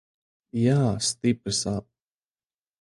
Jā, 0.61 0.77
stipri 1.09 1.55
sāp. 1.61 1.89